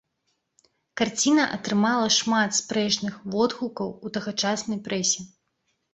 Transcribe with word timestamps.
Карціна 1.01 1.43
атрымала 1.57 2.07
шмат 2.17 2.57
спрэчных 2.61 3.13
водгукаў 3.35 3.95
у 4.09 4.13
тагачаснай 4.17 4.85
прэсе. 4.89 5.21